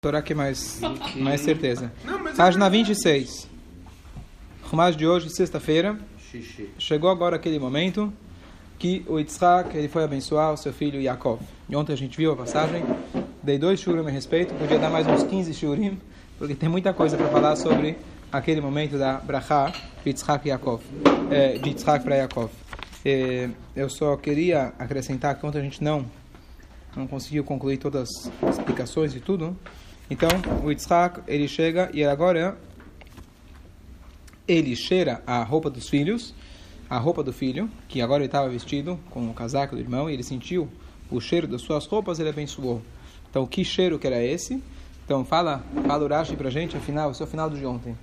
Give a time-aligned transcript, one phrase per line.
[0.00, 0.80] Torá que mais,
[1.16, 1.92] mais certeza.
[2.36, 3.48] Página 26.
[4.62, 5.98] Rumas de hoje, sexta-feira.
[6.78, 8.12] Chegou agora aquele momento
[8.78, 11.40] que o Yitzhak ele foi abençoar o seu filho Yaakov.
[11.68, 12.84] E ontem a gente viu a passagem.
[13.42, 14.54] Dei dois shurim a respeito.
[14.54, 15.98] Podia dar mais uns 15 shurim,
[16.38, 17.98] porque tem muita coisa para falar sobre
[18.30, 19.72] aquele momento da Brachá
[20.04, 20.80] de Yitzhak e Yaakov.
[21.28, 22.52] É, de Yitzhak para Yaakov.
[23.04, 26.06] É, eu só queria acrescentar que ontem a gente não
[26.96, 28.08] não conseguiu concluir todas
[28.42, 29.56] as explicações e tudo.
[30.10, 30.28] Então,
[30.64, 32.56] o Yitzhak, ele chega e agora
[34.46, 36.34] ele cheira a roupa dos filhos,
[36.88, 40.14] a roupa do filho, que agora ele estava vestido com o casaco do irmão, e
[40.14, 40.68] ele sentiu
[41.10, 42.82] o cheiro das suas roupas, ele abençoou.
[43.28, 44.62] Então, que cheiro que era esse?
[45.04, 47.96] Então, fala, fala o Rashi pra gente, afinal, esse é o final de ontem.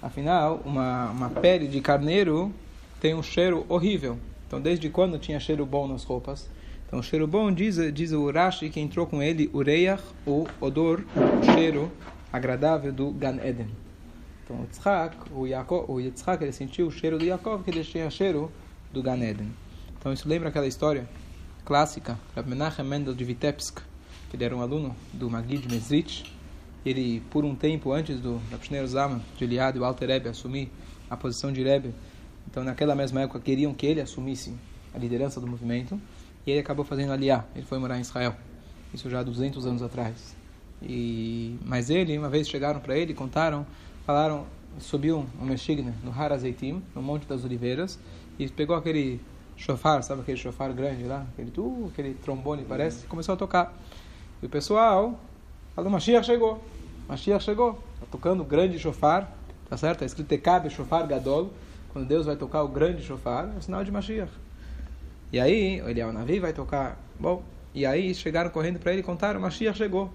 [0.00, 2.52] Afinal, uma, uma pele de carneiro
[3.00, 4.18] tem um cheiro horrível.
[4.46, 6.48] Então, desde quando tinha cheiro bom nas roupas?
[6.90, 11.04] Então, cheiro bom, diz, diz o Rashi, que entrou com ele o reiach, o odor,
[11.14, 11.88] o cheiro
[12.32, 13.68] agradável do Gan Eden.
[14.42, 17.84] Então, o Yitzhak, o, Yaakov, o Yitzhak, ele sentiu o cheiro do Yaakov, que ele
[17.84, 18.50] tinha cheiro
[18.92, 19.52] do Gan Eden.
[19.96, 21.08] Então, isso lembra aquela história
[21.64, 23.78] clássica, da Menachem Mendel de Vitebsk,
[24.28, 26.24] que ele era um aluno do Magid Mezrich.
[26.84, 30.68] Ele, por um tempo antes do Rapshner Zama, de Eliade e o Alter Rebbe, assumir
[31.08, 31.94] a posição de Rebbe,
[32.50, 34.52] então, naquela mesma época, queriam que ele assumisse
[34.92, 36.00] a liderança do movimento.
[36.46, 38.34] E ele acabou fazendo aliá, ele foi morar em Israel.
[38.92, 40.34] Isso já há 200 anos atrás.
[40.82, 43.66] E mas ele, uma vez chegaram para ele, contaram,
[44.06, 44.46] falaram,
[44.78, 47.98] subiu um mexigna no Har Azeitim, no Monte das Oliveiras,
[48.38, 49.20] e pegou aquele
[49.56, 53.74] chofar, sabe aquele chofar grande lá, aquele tu, aquele trombone parece, e começou a tocar.
[54.42, 55.20] E o pessoal
[55.74, 56.62] falou, Mashiach chegou.
[57.06, 57.74] Mashiach chegou.
[58.00, 59.30] Tá tocando o grande chofar,
[59.68, 59.96] tá certo?
[59.96, 61.50] Está escrito Tekabe Shofar Gadol.
[61.92, 64.32] Quando Deus vai tocar o grande chofar, é sinal de Mashiach.
[65.32, 66.98] E aí, ele é o Navi, vai tocar.
[67.18, 67.42] Bom,
[67.74, 70.12] e aí chegaram correndo para ele e contaram: Mashiach chegou.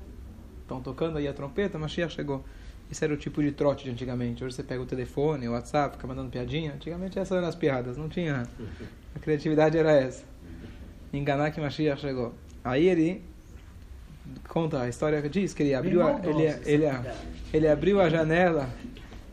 [0.62, 2.44] Estão tocando aí a trompeta, Mashiach chegou.
[2.92, 4.44] Esse era o tipo de trote de antigamente.
[4.44, 6.74] Hoje você pega o telefone, o WhatsApp, fica mandando piadinha.
[6.74, 8.48] Antigamente essas eram as piadas, não tinha.
[9.16, 10.24] A criatividade era essa.
[11.12, 12.34] Enganar que Mashiach chegou.
[12.64, 13.24] Aí ele
[14.48, 16.86] conta a história que diz que ele abriu a, ele, ele,
[17.54, 18.70] ele abriu a janela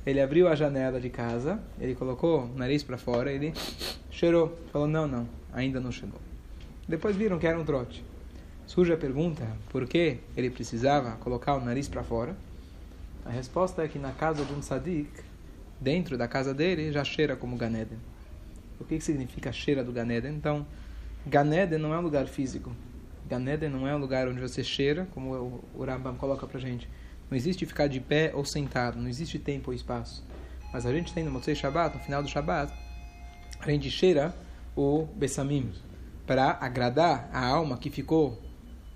[0.04, 3.52] ele abriu a janela de casa, ele colocou o nariz para fora, ele
[4.10, 6.20] cheirou, falou: Não, não, ainda não chegou.
[6.88, 8.04] Depois viram que era um trote.
[8.66, 12.36] Surge a pergunta: por que ele precisava colocar o nariz para fora?
[13.24, 15.08] A resposta é que na casa de um sadik,
[15.80, 17.98] dentro da casa dele, já cheira como Ganeden.
[18.80, 20.34] O que, significa cheira do Ganeden?
[20.34, 20.66] Então,
[21.24, 22.74] Ganeden não é um lugar físico.
[23.28, 26.88] Ganeden não é um lugar onde você cheira, como o Rambam coloca para gente
[27.30, 30.24] não existe ficar de pé ou sentado, não existe tempo ou espaço.
[30.72, 32.72] Mas a gente tem no Motzei Shabbat, no final do Shabbat,
[33.60, 34.34] a gente cheira
[34.76, 35.70] o Bessamim
[36.26, 38.40] para agradar a alma que ficou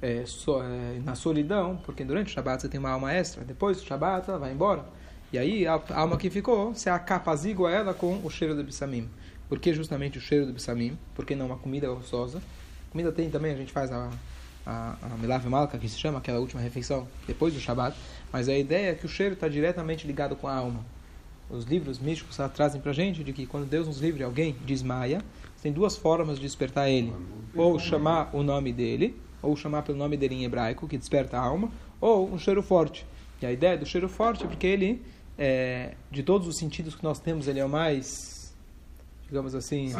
[0.01, 3.79] é, so, é, na solidão, porque durante o Shabbat você tem uma alma extra, depois
[3.79, 4.85] do Shabbat ela vai embora.
[5.33, 9.09] E aí a alma que ficou, você acapazigua ela com o cheiro do Bessamim.
[9.49, 10.99] Por que justamente o cheiro do Bessamim?
[11.15, 12.41] Por que não uma comida gostosa?
[12.91, 14.11] Comida tem também, a gente faz a
[14.67, 17.97] a, a Milav Malka, que se chama aquela última refeição depois do Shabat,
[18.33, 20.85] mas a ideia é que o cheiro está diretamente ligado com a alma.
[21.49, 25.23] Os livros místicos trazem para a gente de que quando Deus nos livre alguém desmaia,
[25.63, 27.13] tem duas formas de despertar ele:
[27.55, 31.41] ou chamar o nome dele, ou chamar pelo nome dele em hebraico, que desperta a
[31.41, 33.07] alma, ou um cheiro forte.
[33.41, 35.03] E a ideia do cheiro forte é porque ele,
[35.39, 38.36] é, de todos os sentidos que nós temos, ele é o mais,
[39.29, 39.93] digamos assim,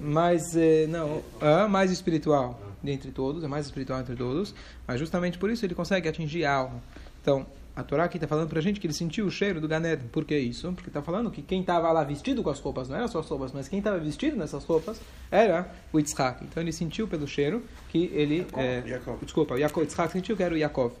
[0.00, 4.54] mais, é, não, é, mais espiritual dentre todos, é mais espiritual entre todos,
[4.86, 6.82] mas justamente por isso ele consegue atingir a alma.
[7.20, 9.66] Então, a Torá aqui está falando para a gente que ele sentiu o cheiro do
[9.66, 10.02] Ganed.
[10.12, 10.70] Por que isso?
[10.72, 13.26] Porque está falando que quem estava lá vestido com as roupas não eram só as
[13.26, 15.00] roupas, mas quem estava vestido nessas roupas
[15.30, 16.44] era o Yitzhak.
[16.44, 18.38] Então ele sentiu pelo cheiro que ele.
[18.38, 19.24] Yaakov, é, Yaakov.
[19.24, 20.92] Desculpa, o Yaakov, Yitzhak sentiu que era o Yaakov.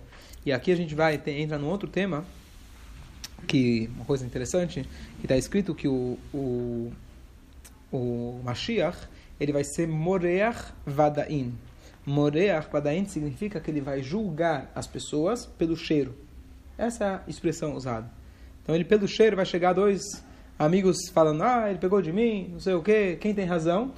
[0.46, 2.24] E aqui a gente vai ter, entra num outro tema,
[3.46, 4.88] que uma coisa interessante,
[5.20, 6.90] que está escrito que o, o,
[7.92, 9.08] o Mashiach
[9.38, 11.52] ele vai ser Moreach Vadain.
[12.06, 16.14] Moreach Padain significa que ele vai julgar as pessoas pelo cheiro.
[16.78, 18.10] Essa é a expressão usada.
[18.62, 20.02] Então ele pelo cheiro vai chegar dois
[20.58, 23.92] amigos falando: "Ah, ele pegou de mim, não sei o quê, quem tem razão?"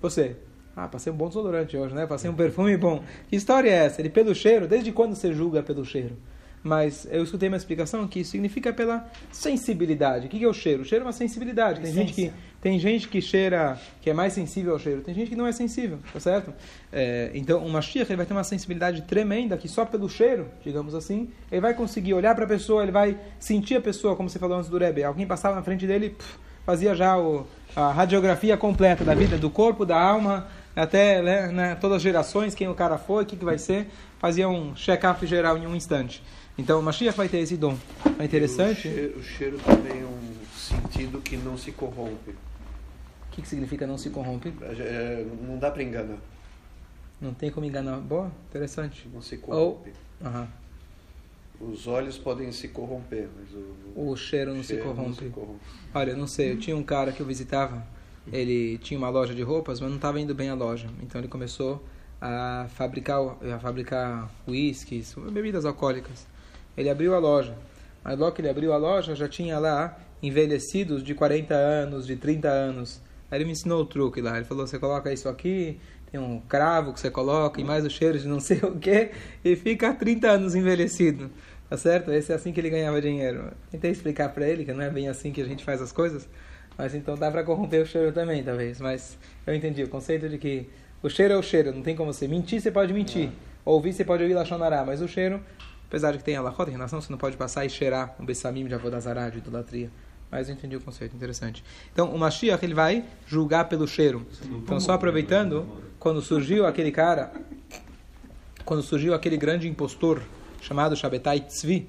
[0.00, 0.36] Você.
[0.74, 2.06] Ah, passei um bom desodorante hoje, né?
[2.06, 3.02] Passei um perfume bom.
[3.28, 4.00] Que história é essa?
[4.00, 4.66] Ele pelo cheiro?
[4.66, 6.16] Desde quando você julga pelo cheiro?
[6.62, 10.26] Mas eu escutei uma explicação que significa pela sensibilidade.
[10.26, 10.82] O que é o cheiro?
[10.82, 11.80] O cheiro é uma sensibilidade.
[11.80, 15.00] Tem gente que tem gente que cheira, que é mais sensível ao cheiro.
[15.00, 16.52] Tem gente que não é sensível, tá certo?
[16.92, 20.94] É, então, uma Mashiach ele vai ter uma sensibilidade tremenda que só pelo cheiro, digamos
[20.94, 24.38] assim, ele vai conseguir olhar para a pessoa, ele vai sentir a pessoa, como você
[24.38, 25.02] falou antes do Rebbe.
[25.02, 29.48] Alguém passava na frente dele, pff, fazia já o, a radiografia completa da vida, do
[29.48, 30.46] corpo, da alma,
[30.76, 33.88] até né, né, todas as gerações, quem o cara foi, o que, que vai ser,
[34.18, 36.22] fazia um check-up geral em um instante.
[36.58, 37.76] Então, o Mashiach vai ter esse dom.
[38.18, 38.88] É interessante.
[38.88, 42.30] O cheiro, o cheiro também é um sentido que não se corrompe.
[42.30, 44.52] O que, que significa não se corrompe?
[44.60, 46.18] É, não dá para enganar.
[47.20, 47.98] Não tem como enganar.
[47.98, 49.08] Boa, interessante.
[49.12, 49.92] Não se corrompe.
[50.20, 50.46] Ou, -huh.
[51.60, 55.08] Os olhos podem se corromper, mas o, o cheiro, não, cheiro se corrompe.
[55.08, 55.60] não se corrompe.
[55.94, 57.86] Olha, não sei, eu tinha um cara que eu visitava,
[58.32, 60.88] ele tinha uma loja de roupas, mas não estava indo bem a loja.
[61.02, 61.84] Então ele começou
[62.18, 63.20] a fabricar,
[63.54, 66.26] a fabricar uísques, bebidas alcoólicas.
[66.80, 67.54] Ele abriu a loja.
[68.02, 72.16] Mas logo que ele abriu a loja, já tinha lá envelhecidos de 40 anos, de
[72.16, 73.00] 30 anos.
[73.30, 74.36] Aí ele me ensinou o truque lá.
[74.36, 75.78] Ele falou: você coloca isso aqui,
[76.10, 79.10] tem um cravo que você coloca e mais o cheiro de não sei o que,
[79.44, 81.30] e fica 30 anos envelhecido.
[81.68, 82.10] Tá certo?
[82.10, 83.52] Esse é assim que ele ganhava dinheiro.
[83.70, 86.28] Tentei explicar para ele que não é bem assim que a gente faz as coisas,
[86.76, 88.80] mas então dá para corromper o cheiro também, talvez.
[88.80, 89.16] Mas
[89.46, 90.68] eu entendi o conceito de que
[91.00, 93.28] o cheiro é o cheiro, não tem como você mentir, você pode mentir.
[93.28, 93.50] É.
[93.64, 95.40] Ouvir, você pode ouvir Lachonará, mas o cheiro,
[95.90, 98.24] apesar de que tem a lachota em relação, você não pode passar e cheirar um
[98.24, 99.90] bessamim de avodazará, de idolatria.
[100.30, 101.64] Mas eu entendi o conceito, interessante.
[101.92, 104.24] Então, o Mashiach, ele vai julgar pelo cheiro.
[104.44, 105.66] Então, só aproveitando,
[105.98, 107.32] quando surgiu aquele cara,
[108.64, 110.22] quando surgiu aquele grande impostor,
[110.60, 111.88] chamado Shabetai Tzvi,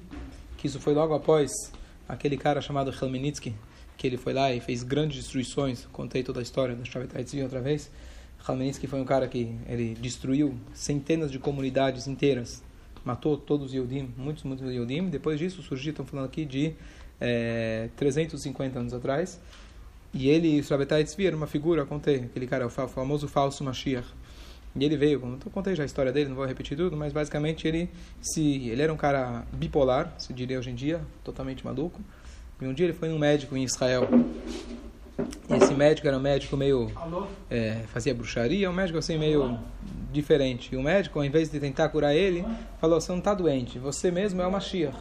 [0.56, 1.52] que isso foi logo após
[2.08, 3.54] aquele cara chamado Helmenitsky,
[3.96, 5.86] que ele foi lá e fez grandes destruições.
[5.92, 7.88] Contei toda a história do Shabetai Tzvi outra vez.
[8.48, 12.60] Helmenitsky foi um cara que ele destruiu centenas de comunidades inteiras,
[13.04, 15.08] matou todos os Yodim, muitos, muitos Yodim.
[15.08, 16.74] Depois disso surgiu, estão falando aqui de
[17.20, 19.40] é, 350 anos atrás.
[20.14, 24.06] E ele, Shabetai Tzvi, era uma figura, contei, aquele cara, o famoso falso Mashiach
[24.74, 27.68] e ele veio, eu contei já a história dele, não vou repetir tudo, mas basicamente
[27.68, 27.90] ele
[28.22, 32.00] se ele era um cara bipolar, se diria hoje em dia, totalmente maluco.
[32.60, 34.08] E um dia ele foi num médico em Israel.
[35.18, 36.90] E esse médico era um médico meio
[37.50, 39.58] é, fazia bruxaria, um médico assim meio
[40.12, 40.74] diferente.
[40.74, 42.44] E o médico, ao invés de tentar curar ele,
[42.80, 44.96] falou: "Você não está doente, você mesmo é o Mashiach".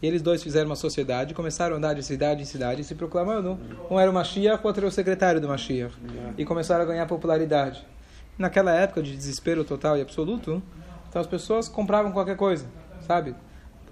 [0.00, 3.58] E eles dois fizeram uma sociedade, começaram a andar de cidade em cidade, se proclamando.
[3.90, 5.92] Um era o Mashiach, o outro era o secretário do Mashiach.
[6.36, 7.84] E começaram a ganhar popularidade.
[8.38, 10.62] Naquela época de desespero total e absoluto,
[11.08, 12.66] então as pessoas compravam qualquer coisa,
[13.04, 13.34] sabe?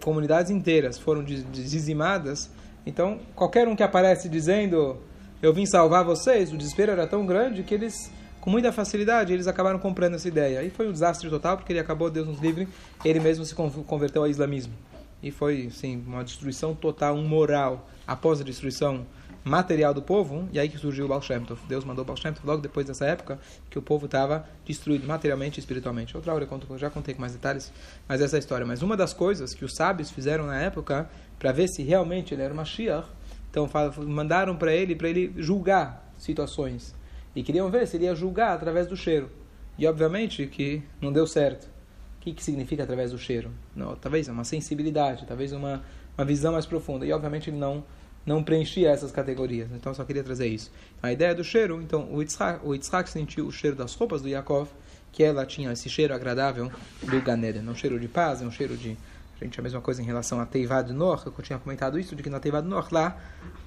[0.01, 2.49] Comunidades inteiras foram dizimadas.
[2.87, 4.99] Então, qualquer um que aparece dizendo
[5.47, 8.11] eu vim salvar vocês, o desespero era tão grande que eles,
[8.41, 10.63] com muita facilidade, eles acabaram comprando essa ideia.
[10.63, 12.69] E foi um desastre total, porque ele acabou, Deus nos livre,
[13.05, 14.75] ele mesmo se converteu ao islamismo.
[15.23, 17.89] E foi, sim, uma destruição total, um moral.
[18.07, 19.07] Após a destruição
[19.47, 21.61] material do povo, e aí que surgiu o Baal Shem Tov.
[21.69, 23.39] Deus mandou o Baal Shem Tov logo depois dessa época
[23.71, 26.17] que o povo estava destruído materialmente e espiritualmente.
[26.17, 27.73] Outra hora eu, conto, já contei com mais detalhes,
[28.09, 28.67] mas essa é a história.
[28.67, 31.09] Mas uma das coisas que os sábios fizeram na época,
[31.39, 33.07] para ver se realmente ele era uma Mashiach,
[33.57, 33.69] então
[34.07, 36.95] mandaram para ele, para ele julgar situações.
[37.35, 39.31] E queriam ver se ele ia julgar através do cheiro.
[39.79, 41.65] E obviamente que não deu certo.
[41.65, 43.51] O que, que significa através do cheiro?
[43.75, 45.83] Não, talvez uma sensibilidade, talvez uma,
[46.19, 47.07] uma visão mais profunda.
[47.07, 47.83] E obviamente ele não
[48.27, 49.71] não preenchia essas categorias.
[49.71, 50.73] Então, só queria trazer isso.
[51.01, 54.69] A ideia do cheiro, então, o Yitzhak, o sentiu o cheiro das roupas do Yaakov,
[55.13, 56.69] que ela tinha esse cheiro agradável
[57.05, 57.63] do Ganeden.
[57.63, 58.99] Não um cheiro de paz, é um cheiro de...
[59.41, 62.31] Gente, a mesma coisa em relação a Teivad Nor, eu tinha comentado isso, de que
[62.31, 63.17] na Teivad Nor, lá,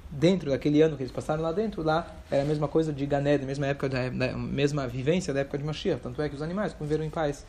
[0.09, 3.45] dentro daquele ano que eles passaram lá dentro, lá era a mesma coisa de Ganeden,
[3.45, 6.01] mesma época, da, da, mesma vivência da época de Mashiach.
[6.01, 7.45] Tanto é que os animais conviveram em paz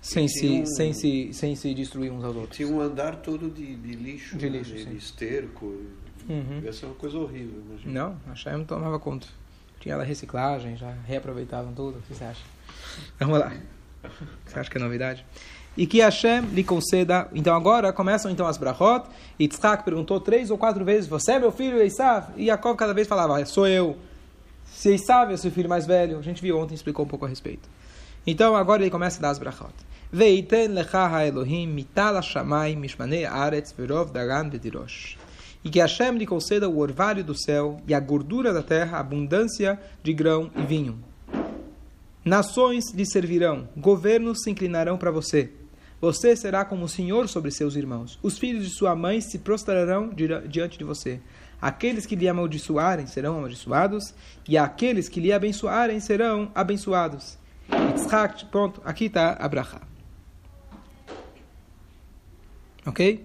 [0.00, 2.56] sem se, um, sem, se, sem se destruir uns aos outros.
[2.56, 4.84] Tinha um andar todo de, de lixo, de lixo né?
[4.84, 5.80] de esterco,
[6.28, 6.60] Uhum.
[6.62, 7.92] Ia ser uma coisa horrível, imagina.
[7.92, 9.26] Não, a Shem não tomava conta.
[9.80, 11.98] Tinha lá reciclagem, já reaproveitavam tudo.
[11.98, 12.42] O que você acha?
[13.18, 13.52] Vamos lá.
[14.46, 15.24] Você acha que é novidade?
[15.76, 17.28] E que Hashem lhe conceda.
[17.34, 19.06] Então agora começam então as brachot.
[19.38, 22.26] E Tzchak perguntou três ou quatro vezes: Você é meu filho, Esav?
[22.36, 23.96] E Jacob cada vez falava: Sou eu.
[24.66, 26.18] Se Esav é seu filho mais velho.
[26.18, 27.68] A gente viu ontem, explicou um pouco a respeito.
[28.26, 29.72] Então agora ele começa a dar as brachot.
[30.12, 35.16] Veiten lecha ha-Elohim mital ha-shamayim mishmanei aretz verov dagan bedirosh
[35.64, 39.80] e que Hashem lhe conceda o orvalho do céu e a gordura da terra, abundância
[40.02, 40.98] de grão e vinho.
[42.24, 45.50] Nações lhe servirão, governos se inclinarão para você.
[46.02, 48.18] Você será como o Senhor sobre seus irmãos.
[48.20, 50.10] Os filhos de sua mãe se prostrarão
[50.48, 51.20] diante de você.
[51.60, 54.12] Aqueles que lhe amaldiçoarem serão amaldiçoados,
[54.48, 57.38] e aqueles que lhe abençoarem serão abençoados.
[57.70, 59.80] Yitzhak, pronto, aqui está Abraham.
[62.84, 63.24] Ok?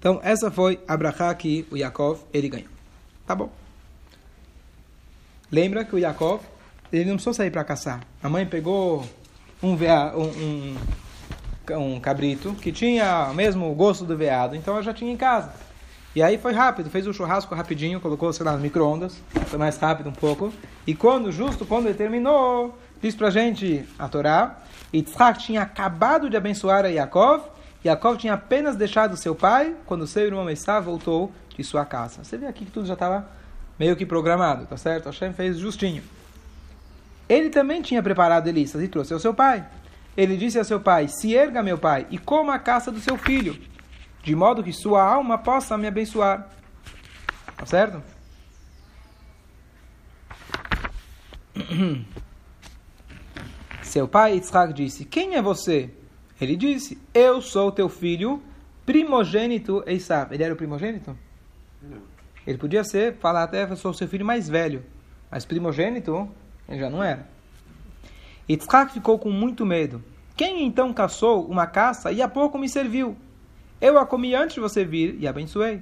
[0.00, 2.70] Então, essa foi a que o Yaakov ele ganhou.
[3.24, 3.48] Tá bom.
[5.52, 6.42] Lembra que o Yaakov
[6.92, 8.04] ele não precisou sair para caçar.
[8.20, 9.06] A mãe pegou
[9.62, 10.76] um, um, um,
[11.76, 15.52] um, cabrito que tinha o mesmo gosto do veado, então ela já tinha em casa.
[16.14, 19.76] E aí foi rápido, fez o churrasco rapidinho, colocou, sei lá, no micro-ondas, foi mais
[19.76, 20.52] rápido um pouco.
[20.86, 24.58] E quando, justo quando ele terminou, diz pra gente a Torá,
[24.92, 27.42] Yitzhak tinha acabado de abençoar a Yaakov
[27.84, 32.22] Yaakov tinha apenas deixado seu pai quando seu irmão Esav voltou de sua casa.
[32.22, 33.26] Você vê aqui que tudo já estava
[33.78, 35.06] meio que programado, tá certo?
[35.06, 36.02] Hashem fez justinho.
[37.28, 39.64] Ele também tinha preparado Elissas e trouxe ao seu pai.
[40.16, 43.16] Ele disse a seu pai: Se erga, meu pai, e coma a caça do seu
[43.16, 43.58] filho,
[44.22, 46.48] de modo que sua alma possa me abençoar.
[47.56, 48.02] Tá certo?
[53.82, 55.90] Seu pai Yitzhak disse: Quem é você?
[56.40, 58.42] Ele disse: Eu sou teu filho
[58.86, 60.32] primogênito Esav.
[60.32, 61.16] Ele era o primogênito?
[61.82, 62.02] Não.
[62.46, 64.84] Ele podia ser, falar até, eu sou seu filho mais velho.
[65.30, 66.28] Mas primogênito,
[66.68, 67.28] ele já não era.
[68.50, 70.02] Yitzhak ficou com muito medo.
[70.36, 73.16] Quem então caçou uma caça e há pouco me serviu?
[73.80, 75.80] Eu a comi antes de você vir e abençoei.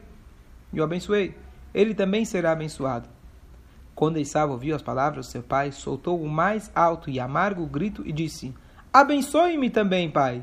[0.71, 1.35] E o abençoei.
[1.73, 3.09] Ele também será abençoado.
[3.95, 8.03] Quando Esav ouviu as palavras do seu pai, soltou o mais alto e amargo grito
[8.07, 8.55] e disse:
[8.93, 10.43] Abençoe-me também, pai.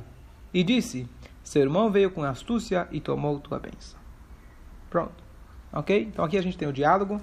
[0.51, 1.07] E disse:
[1.43, 3.99] Seu irmão veio com astúcia e tomou tua bênção.
[4.89, 5.23] Pronto.
[5.71, 6.09] Ok?
[6.11, 7.21] Então aqui a gente tem o diálogo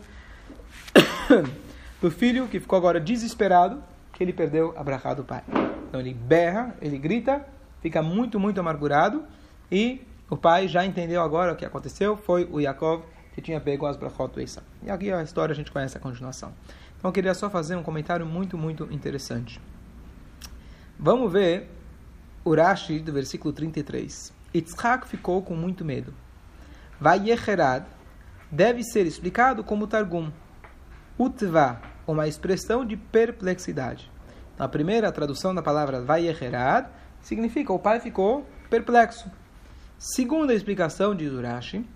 [2.01, 3.83] do filho que ficou agora desesperado
[4.13, 5.43] que ele perdeu a brachá do pai.
[5.89, 7.47] Então ele berra, ele grita,
[7.81, 9.25] fica muito, muito amargurado
[9.71, 12.17] e o pai já entendeu agora o que aconteceu.
[12.17, 13.05] Foi o Yaakov
[13.35, 14.65] que tinha pego as brachot do Esav.
[14.83, 16.53] E aqui a história a gente conhece a continuação.
[16.99, 19.61] Então eu queria só fazer um comentário muito, muito interessante.
[20.99, 21.69] Vamos ver
[22.45, 24.33] o Rashi do versículo 33.
[24.55, 26.15] Yitzhak ficou com muito medo.
[27.01, 27.85] Vayecherad
[28.51, 30.31] deve ser explicado como Targum.
[31.19, 34.11] Utva, uma expressão de perplexidade.
[34.55, 36.89] Então, a primeira tradução da palavra Vayecherad
[37.21, 39.31] significa o pai ficou perplexo.
[39.99, 41.87] Segunda explicação de Urashi,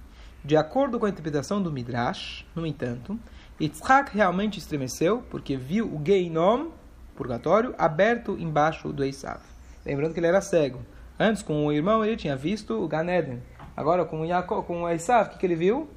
[0.45, 3.19] de acordo com a interpretação do Midrash, no entanto,
[3.61, 6.69] Yitzhak realmente estremeceu porque viu o Geinom,
[7.17, 9.41] purgatório, aberto embaixo do Esav.
[9.85, 10.81] Lembrando que ele era cego.
[11.19, 13.43] Antes, com o irmão, ele tinha visto o Gan Eden.
[13.77, 15.89] Agora, com Yaakov, com o Esav, o que, que ele viu?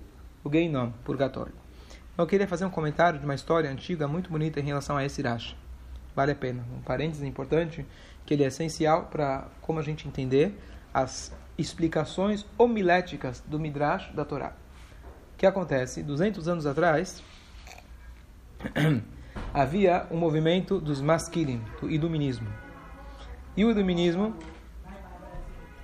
[0.43, 1.53] O Geinom, purgatório.
[2.19, 5.21] Eu queria fazer um comentário de uma história antiga muito bonita em relação a esse
[5.21, 5.55] Rashi.
[6.13, 6.65] Vale a pena.
[6.77, 7.85] Um parênteses importante,
[8.25, 10.53] que ele é essencial para como a gente entender
[10.93, 14.51] as explicações homiléticas do Midrash da Torá.
[15.33, 16.03] O que acontece?
[16.03, 17.23] 200 anos atrás,
[19.53, 22.49] havia um movimento dos maskilim, do iluminismo.
[23.55, 24.35] E o iluminismo,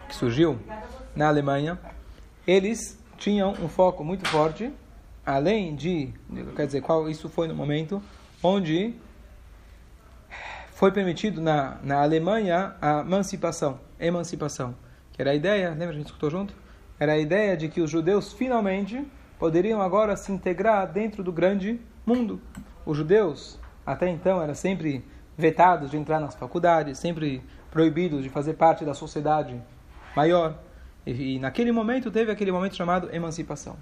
[0.10, 0.60] que surgiu
[1.16, 1.80] na Alemanha,
[2.46, 4.74] eles tinham um foco muito forte,
[5.26, 6.14] além de,
[6.56, 8.02] quer dizer, qual isso foi no momento
[8.44, 8.94] onde
[10.74, 14.76] foi permitido na, na Alemanha a emancipação, emancipação
[15.16, 16.54] que era a ideia, lembra a gente escutou junto?
[17.00, 21.80] Era a ideia de que os judeus finalmente poderiam agora se integrar dentro do grande
[22.06, 22.42] mundo.
[22.86, 25.06] Os judeus, até então, eram sempre
[25.38, 27.42] vetados de entrar nas faculdades, sempre
[27.72, 29.58] proibidos de fazer parte da sociedade
[30.14, 30.60] maior.
[31.06, 33.78] E, e naquele momento teve aquele momento chamado emancipação.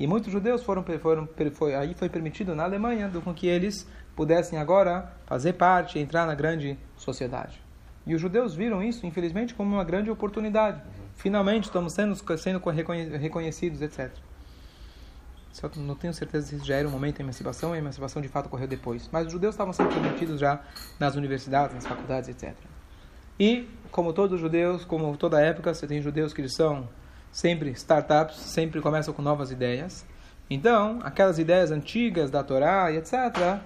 [0.00, 4.58] E muitos judeus foram, foram foi, aí foi permitido na Alemanha com que eles pudessem
[4.58, 7.62] agora fazer parte, entrar na grande sociedade.
[8.06, 10.80] E os judeus viram isso, infelizmente, como uma grande oportunidade.
[11.16, 12.62] Finalmente estamos sendo, sendo
[13.18, 14.10] reconhecidos, etc.
[15.52, 18.46] Só não tenho certeza se já era o momento da emancipação, a emancipação de fato
[18.46, 19.06] ocorreu depois.
[19.12, 20.62] Mas os judeus estavam sendo permitidos já
[20.98, 22.54] nas universidades, nas faculdades, etc.
[23.38, 26.88] E, como todos os judeus, como toda época, você tem judeus que são
[27.30, 30.06] sempre startups, sempre começam com novas ideias.
[30.48, 33.60] Então, aquelas ideias antigas da Torá e etc.,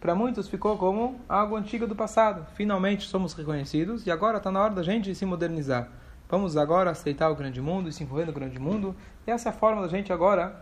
[0.00, 2.44] para muitos ficou como algo antigo do passado.
[2.54, 5.88] Finalmente somos reconhecidos e agora está na hora da gente se modernizar.
[6.28, 8.96] Vamos agora aceitar o grande mundo e se envolver no grande mundo.
[9.26, 10.60] E essa é a forma da gente agora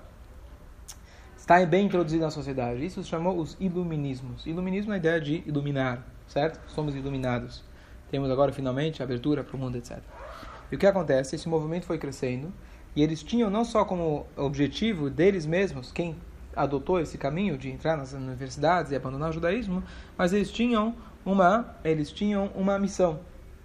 [1.38, 2.84] estar bem introduzido na sociedade.
[2.84, 4.44] Isso se chamou os iluminismos.
[4.46, 6.60] Iluminismo é a ideia de iluminar, certo?
[6.70, 7.64] Somos iluminados.
[8.10, 10.00] Temos agora finalmente abertura para o mundo, etc.
[10.70, 11.34] E o que acontece?
[11.34, 12.52] Esse movimento foi crescendo
[12.94, 16.16] e eles tinham não só como objetivo deles mesmos, quem
[16.54, 19.82] adotou esse caminho de entrar nas universidades e abandonar o judaísmo,
[20.18, 23.20] mas eles tinham uma, eles tinham uma missão.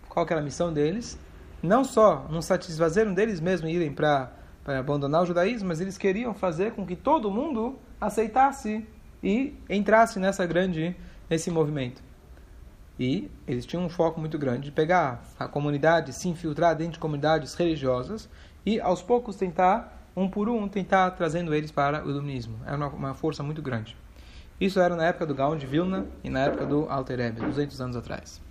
[0.07, 1.17] Qual era a missão deles?
[1.61, 4.31] Não só não satisfazeram deles mesmos irem para
[4.65, 8.87] abandonar o judaísmo, mas eles queriam fazer com que todo mundo aceitasse
[9.23, 10.95] e entrasse nessa grande
[11.29, 12.03] nesse movimento.
[12.99, 16.99] E eles tinham um foco muito grande de pegar a comunidade, se infiltrar dentro de
[16.99, 18.29] comunidades religiosas
[18.65, 22.57] e aos poucos tentar um por um, tentar trazendo eles para o iluminismo.
[22.65, 23.97] Era uma, uma força muito grande.
[24.59, 27.81] Isso era na época do Gaon de Vilna e na época do Alter Rebbe, 200
[27.81, 28.41] anos atrás.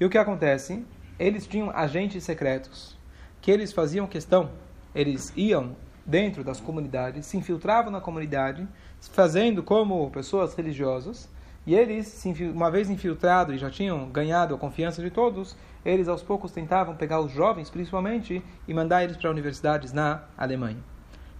[0.00, 0.82] E o que acontece?
[1.18, 2.96] Eles tinham agentes secretos
[3.42, 4.50] que eles faziam questão,
[4.94, 8.66] eles iam dentro das comunidades, se infiltravam na comunidade,
[9.00, 11.28] fazendo como pessoas religiosas,
[11.66, 16.22] E eles, uma vez infiltrados e já tinham ganhado a confiança de todos, eles aos
[16.22, 20.78] poucos tentavam pegar os jovens, principalmente, e mandar eles para universidades na Alemanha.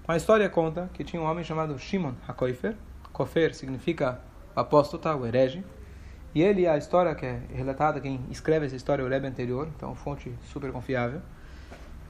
[0.09, 2.75] A história conta que tinha um homem chamado Shimon HaKoifer.
[3.13, 4.21] Kofer significa
[5.01, 5.17] tá?
[5.17, 5.65] o herege.
[6.35, 9.69] E ele, a história que é relatada, quem escreve essa história é o Rebbe anterior,
[9.75, 11.23] então fonte super confiável,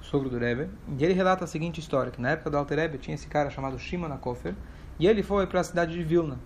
[0.00, 0.68] sogro do Rebbe.
[0.99, 3.50] E ele relata a seguinte história, que na época do Alter Rebbe tinha esse cara
[3.50, 4.54] chamado Shimon HaKofer,
[4.99, 6.38] e ele foi para a cidade de Vilna,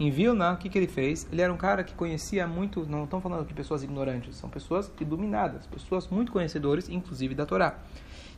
[0.00, 1.28] em Vilna, o que, que ele fez?
[1.30, 4.90] Ele era um cara que conhecia muito, não estão falando aqui pessoas ignorantes, são pessoas
[5.00, 7.76] iluminadas, pessoas muito conhecedores, inclusive da Torá.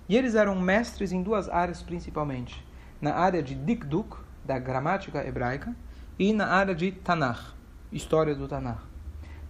[0.09, 2.65] E eles eram mestres em duas áreas principalmente:
[3.01, 5.75] na área de Dikduk, da gramática hebraica,
[6.19, 7.55] e na área de Tanakh,
[7.91, 8.83] história do Tanakh.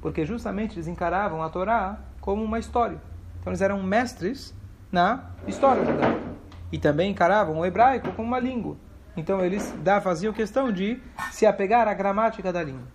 [0.00, 3.00] Porque justamente eles encaravam a Torá como uma história.
[3.40, 4.54] Então eles eram mestres
[4.92, 6.22] na história judaica.
[6.70, 8.76] E também encaravam o hebraico como uma língua.
[9.16, 12.86] Então eles faziam questão de se apegar à gramática da língua.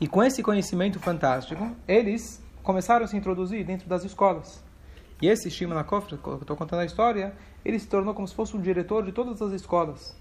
[0.00, 4.64] E com esse conhecimento fantástico, eles começaram a se introduzir dentro das escolas.
[5.22, 7.32] E esse Shimon Akofra, que eu estou contando a história,
[7.64, 10.14] ele se tornou como se fosse um diretor de todas as escolas,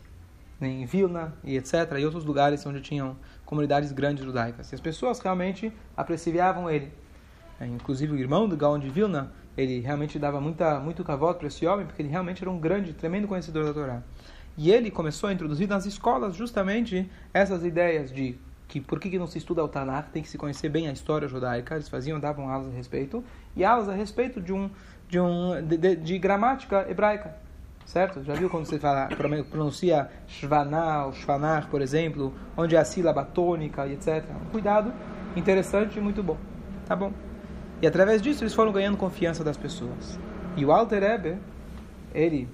[0.59, 4.71] né, em Vilna e etc., e outros lugares onde tinham comunidades grandes judaicas.
[4.71, 6.91] E as pessoas realmente apreciavam ele.
[7.59, 11.47] É, inclusive o irmão do Gaon de Vilna, ele realmente dava muita, muito cavalo para
[11.47, 14.03] esse homem, porque ele realmente era um grande, tremendo conhecedor da Torá.
[14.57, 19.27] E ele começou a introduzir nas escolas justamente essas ideias de que por que, não
[19.27, 22.49] se estuda o Tanakh, tem que se conhecer bem a história judaica, eles faziam, davam
[22.49, 23.23] aulas a respeito,
[23.55, 24.69] e aulas a respeito de um
[25.07, 27.35] de, um, de, de, de gramática hebraica,
[27.85, 28.23] certo?
[28.23, 29.09] Já viu quando você fala,
[29.49, 34.23] pronuncia Shvaná ou Shvanar, por exemplo, onde é a sílaba tônica e etc.
[34.51, 34.91] Cuidado,
[35.35, 36.37] interessante e muito bom,
[36.87, 37.13] tá bom?
[37.79, 40.17] E através disso eles foram ganhando confiança das pessoas.
[40.57, 41.37] E o Alter Eber,
[42.11, 42.47] ele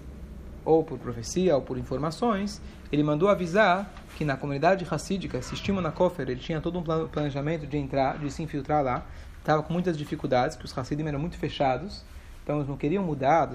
[0.70, 2.62] ou por profecia, ou por informações,
[2.92, 7.66] ele mandou avisar que na comunidade racídica, esse na Kofer, ele tinha todo um planejamento
[7.66, 9.04] de entrar, de se infiltrar lá,
[9.40, 12.04] estava com muitas dificuldades, que os Hassidim eram muito fechados,
[12.44, 13.50] então eles não queriam mudar,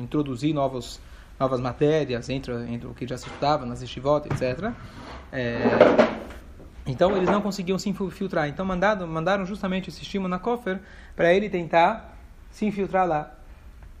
[0.00, 1.00] introduzir novos,
[1.40, 4.72] novas matérias entre, entre o que já se estudava nas estivot, etc.
[5.32, 5.58] É,
[6.86, 8.48] então eles não conseguiam se infiltrar.
[8.48, 10.78] Então mandaram, mandaram justamente esse na Kofer
[11.16, 12.16] para ele tentar
[12.52, 13.32] se infiltrar lá.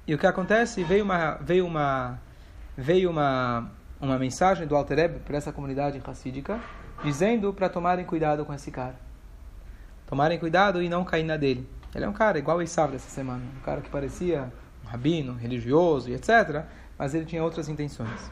[0.06, 0.84] E o que acontece?
[0.84, 2.18] Veio uma, veio uma
[2.76, 6.60] veio uma, uma mensagem do Alter Rebbe para essa comunidade racídica,
[7.04, 8.94] dizendo para tomarem cuidado com esse cara.
[10.06, 11.68] Tomarem cuidado e não cair na dele.
[11.94, 14.52] Ele é um cara igual o Isav dessa semana, um cara que parecia
[14.84, 16.64] um rabino, religioso e etc.,
[16.98, 18.30] mas ele tinha outras intenções.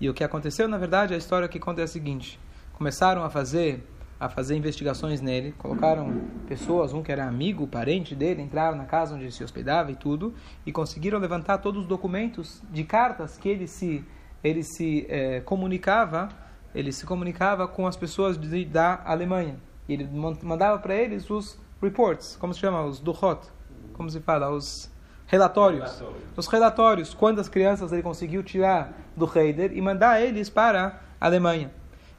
[0.00, 2.38] E o que aconteceu, na verdade, a história que conta é a seguinte:
[2.72, 3.86] começaram a fazer
[4.24, 9.14] a fazer investigações nele, colocaram pessoas, um que era amigo, parente dele, entraram na casa
[9.14, 10.32] onde ele se hospedava e tudo,
[10.64, 14.04] e conseguiram levantar todos os documentos de cartas que ele se
[14.42, 16.28] ele se é, comunicava,
[16.74, 19.56] ele se comunicava com as pessoas de, da Alemanha.
[19.88, 20.08] E ele
[20.42, 23.40] mandava para eles os reports, como se chama, os duhot,
[23.94, 24.90] como se fala, os
[25.26, 26.22] relatórios, relatórios.
[26.36, 31.70] os relatórios, quantas crianças ele conseguiu tirar do Heider e mandar eles para a Alemanha.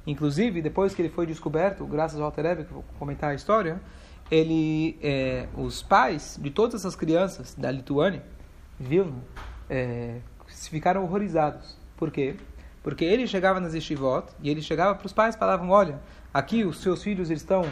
[0.08, 3.82] Inclusive, depois que ele foi descoberto, graças ao Altereb, que vou comentar a história,
[4.30, 8.24] ele, é, os pais de todas essas crianças da Lituânia,
[8.80, 9.18] Vilna,
[9.70, 10.20] é,
[10.70, 11.78] ficaram horrorizados.
[11.98, 12.36] Por quê?
[12.84, 16.00] Porque ele chegava nas estivot e ele chegava para os pais e falavam: Olha,
[16.34, 17.63] aqui os seus filhos estão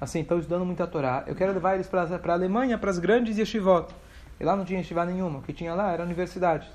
[0.00, 1.24] assim, estão estudando muita Torá.
[1.26, 3.92] Eu quero levar eles para a Alemanha, para as grandes estivot.
[4.40, 5.40] E lá não tinha estivá nenhuma.
[5.40, 6.66] O que tinha lá era universidade.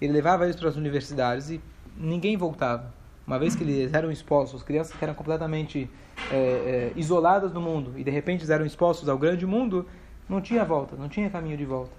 [0.00, 1.60] Ele levava eles para as universidades e
[1.96, 2.92] ninguém voltava
[3.26, 5.88] uma vez que eles eram expostos, crianças que eram completamente
[6.30, 9.86] é, é, isoladas do mundo e de repente eram expostos ao grande mundo,
[10.28, 11.92] não tinha volta, não tinha caminho de volta.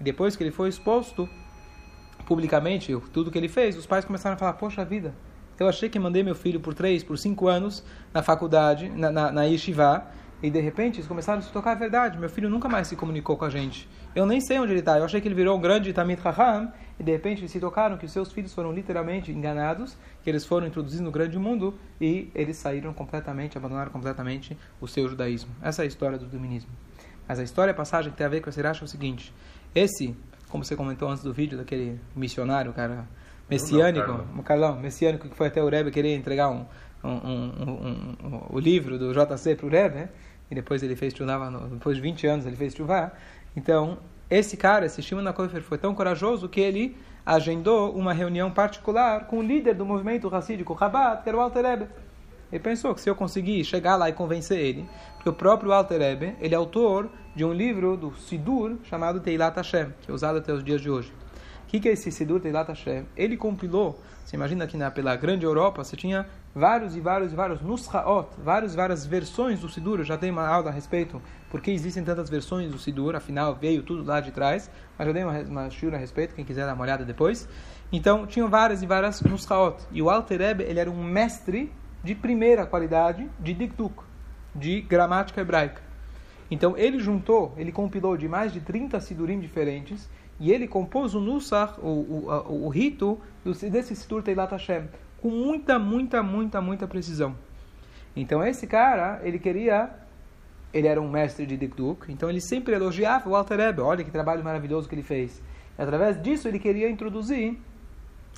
[0.00, 1.28] E depois que ele foi exposto
[2.26, 5.14] publicamente, tudo que ele fez, os pais começaram a falar: Poxa vida,
[5.58, 9.32] eu achei que mandei meu filho por três, por cinco anos na faculdade, na, na,
[9.32, 10.06] na yeshiva,
[10.42, 12.16] e de repente eles começaram a se tocar a verdade.
[12.16, 13.88] Meu filho nunca mais se comunicou com a gente.
[14.18, 14.98] Eu nem sei onde ele está.
[14.98, 16.72] Eu achei que ele virou um grande Tamid Raham.
[16.98, 20.44] E de repente eles se tocaram que os seus filhos foram literalmente enganados, que eles
[20.44, 25.54] foram introduzidos no grande mundo e eles saíram completamente, abandonaram completamente o seu judaísmo.
[25.62, 26.68] Essa é a história do dominismo.
[27.28, 29.32] Mas a história, a passagem que tem a ver com esse Siracha é o seguinte:
[29.72, 30.16] esse,
[30.48, 33.06] como você comentou antes do vídeo, daquele missionário, cara
[33.48, 36.66] messiânico, o Carlão, messiânico que foi até o Rebbe querer entregar um,
[37.04, 40.08] um, um, um, o livro do JC para o Rebbe, né?
[40.50, 43.12] e depois ele fez chuvá, depois de 20 anos ele fez chuvá.
[43.58, 43.98] Então,
[44.30, 49.40] esse cara, esse Shimon Kofer, foi tão corajoso que ele agendou uma reunião particular com
[49.40, 51.88] o líder do movimento racídico Rabat, que era o Alter Rebbe.
[52.52, 55.98] Ele pensou que se eu conseguir chegar lá e convencer ele, porque o próprio Alter
[55.98, 60.38] Rebbe, ele é autor de um livro do Sidur chamado Teilat Hashem, que é usado
[60.38, 61.12] até os dias de hoje.
[61.66, 63.06] que, que é esse Sidur Teilat Hashem?
[63.16, 67.34] Ele compilou, você imagina que na, pela grande Europa você tinha vários e vários e
[67.34, 69.98] vários Nusraot, várias várias versões do Sidur.
[69.98, 73.54] Eu já dei uma aula a respeito por que existem tantas versões do Sidur, afinal
[73.54, 76.66] veio tudo lá de trás, mas já dei uma, uma shura a respeito, quem quiser
[76.66, 77.48] dar uma olhada depois.
[77.90, 79.82] Então, tinham várias e várias Nusraot.
[79.90, 81.72] E o Alter Rebbe, ele era um mestre
[82.04, 84.02] de primeira qualidade de Dikduk,
[84.54, 85.80] de gramática hebraica.
[86.50, 90.08] Então, ele juntou, ele compilou de mais de 30 Sidurim diferentes,
[90.38, 93.18] e ele compôs o Nusach, o, o, o, o rito
[93.70, 94.88] desse Sidur Teilat Hashem,
[95.20, 97.34] com muita, muita, muita, muita precisão.
[98.14, 99.90] Então, esse cara, ele queria
[100.78, 104.10] ele era um mestre de Dikduk, então ele sempre elogiava o Alter Rebbe, olha que
[104.10, 105.42] trabalho maravilhoso que ele fez.
[105.78, 107.58] E através disso ele queria introduzir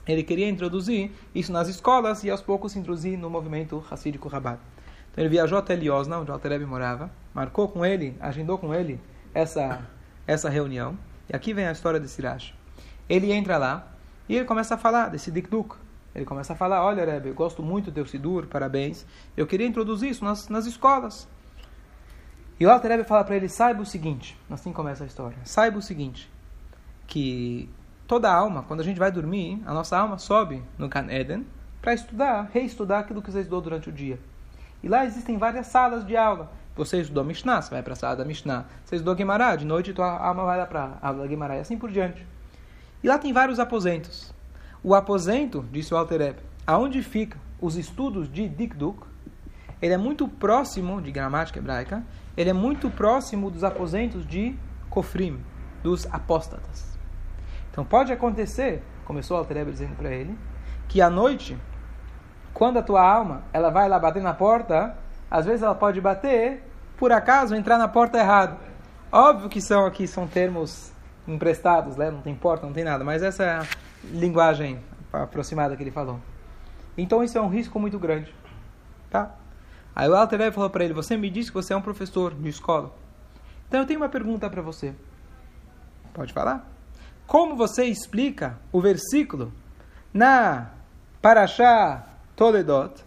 [0.06, 4.58] ele queria introduzir isso nas escolas e aos poucos introduzir no movimento Hassidico Rabat.
[5.10, 8.74] Então ele viajou até Liosna, onde o Alter Rebbe morava, marcou com ele, agendou com
[8.74, 9.00] ele
[9.34, 9.82] essa,
[10.26, 10.98] essa reunião.
[11.28, 12.54] E aqui vem a história de Sirash.
[13.08, 13.92] Ele entra lá
[14.28, 15.76] e ele começa a falar desse Dikduk.
[16.14, 19.06] Ele começa a falar, olha Rebbe, eu gosto muito do teu Sidur, parabéns.
[19.36, 21.28] Eu queria introduzir isso nas, nas escolas.
[22.60, 25.82] E o Alter fala para ele, saiba o seguinte, assim começa a história, saiba o
[25.82, 26.30] seguinte,
[27.06, 27.70] que
[28.06, 31.46] toda alma, quando a gente vai dormir, a nossa alma sobe no Gan Eden
[31.80, 34.20] para estudar, reestudar aquilo que você estudou durante o dia.
[34.82, 36.52] E lá existem várias salas de aula.
[36.76, 38.66] Você estudou Mishnah, você vai para a sala da Mishnah.
[38.84, 41.62] Você estudou Guimarães, de noite tua alma vai lá para a aula da Guimarães, e
[41.62, 42.26] assim por diante.
[43.02, 44.34] E lá tem vários aposentos.
[44.84, 49.06] O aposento, disse o Alter aonde fica os estudos de Dikduk,
[49.80, 52.04] ele é muito próximo de gramática hebraica,
[52.40, 54.56] ele é muito próximo dos aposentos de
[54.88, 55.44] Kofrim,
[55.82, 56.98] dos apóstatas.
[57.70, 60.38] Então pode acontecer, começou o Alter dizendo para ele,
[60.88, 61.58] que à noite,
[62.54, 64.96] quando a tua alma ela vai lá bater na porta,
[65.30, 68.56] às vezes ela pode bater, por acaso, entrar na porta errada.
[69.12, 70.94] Óbvio que são aqui são termos
[71.28, 72.10] emprestados, né?
[72.10, 73.66] não tem porta, não tem nada, mas essa é a
[74.04, 74.80] linguagem
[75.12, 76.18] aproximada que ele falou.
[76.96, 78.34] Então isso é um risco muito grande.
[79.10, 79.34] Tá?
[79.94, 82.48] Aí o Alter falou para ele: Você me disse que você é um professor de
[82.48, 82.94] escola.
[83.68, 84.94] Então eu tenho uma pergunta para você.
[86.12, 86.68] Pode falar?
[87.26, 89.52] Como você explica o versículo
[90.12, 90.70] na
[91.22, 93.04] Parashá Toledot,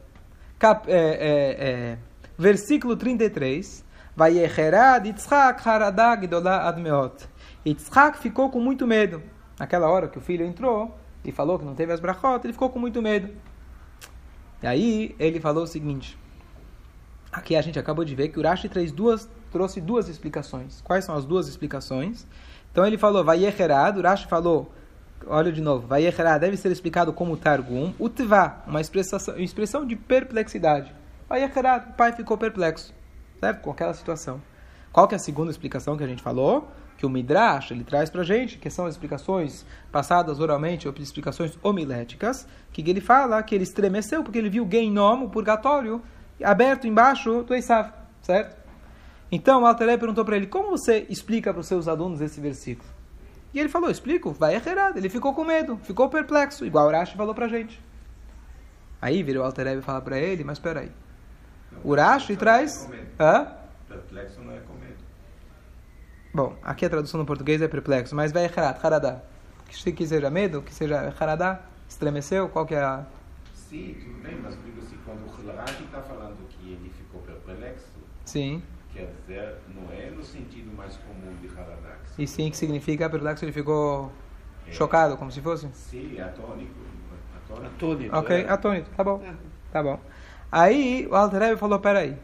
[0.58, 1.98] cap, é, é, é,
[2.38, 3.84] versículo 33,
[4.16, 6.30] Vayecherad Yitzhak haradag
[6.66, 7.28] admeot.
[7.66, 9.22] Yitzhak ficou com muito medo.
[9.60, 12.70] Naquela hora que o filho entrou e falou que não teve as brachot, ele ficou
[12.70, 13.30] com muito medo.
[14.62, 16.18] E aí ele falou o seguinte:
[17.34, 20.82] Aqui a gente acabou de ver que o Rashi duas, trouxe duas explicações.
[20.82, 22.28] Quais são as duas explicações?
[22.72, 24.72] Então ele falou, vai o Rashi falou,
[25.26, 26.04] olha de novo, vai
[26.40, 30.94] deve ser explicado como Targum, Utva, uma expressão, expressão de perplexidade.
[31.28, 32.94] Vai o pai ficou perplexo,
[33.40, 33.62] certo?
[33.62, 34.40] Com aquela situação.
[34.92, 36.70] Qual que é a segunda explicação que a gente falou?
[37.00, 42.48] Que o Midrash, ele traz pra gente, que são explicações passadas oralmente, ou explicações homiléticas,
[42.72, 46.00] que ele fala que ele estremeceu porque ele viu Geinom, o purgatório,
[46.44, 48.56] aberto embaixo do Esav, certo?
[49.32, 52.88] Então o perguntou para ele, como você explica para os seus alunos esse versículo?
[53.54, 54.98] E ele falou, explico, vai errado.
[54.98, 57.80] Ele ficou com medo, ficou perplexo, igual o Urashi falou para gente.
[59.02, 60.92] Aí virou o Alter e fala para ele, mas espera aí.
[61.84, 62.90] O Urashi traz...
[62.92, 63.48] É Hã?
[63.88, 64.98] Perplexo não é com medo.
[66.34, 69.22] Bom, aqui a tradução no português é perplexo, mas vai errado, haradá.
[69.68, 73.06] Que seja medo, que seja haradá, estremeceu, qual que é a...
[73.74, 77.88] Sim, tudo bem, mas digo assim, quando o Rashi está falando que ele ficou perplexo,
[78.24, 78.62] sim.
[78.94, 82.14] quer dizer, não é no sentido mais comum de Haradax.
[82.20, 84.12] E sim, que significa perplexo, ele ficou
[84.68, 84.72] é.
[84.72, 85.68] chocado, como se fosse?
[85.74, 86.72] Sim, atônico.
[87.36, 87.66] Atônito.
[87.66, 88.48] atônito ok, é.
[88.48, 89.24] atônito, tá bom.
[89.26, 89.34] É.
[89.72, 90.00] Tá bom.
[90.52, 92.16] Aí o Alter falou, peraí,